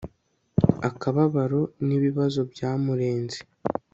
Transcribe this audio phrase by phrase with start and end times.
[0.89, 3.37] akababaro nibibazo byamurenze